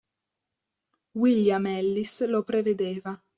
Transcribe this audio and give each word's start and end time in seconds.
William 1.13 1.67
Ellis 1.67 2.21
lo 2.25 2.41
prevedeva. 2.43 3.21